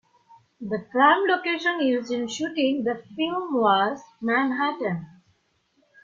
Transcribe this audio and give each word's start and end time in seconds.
The 0.59 0.79
prime 0.89 1.27
location 1.27 1.79
used 1.81 2.11
in 2.11 2.27
shooting 2.27 2.83
the 2.83 3.03
film 3.15 3.53
was 3.53 4.01
Manhattan. 4.19 5.05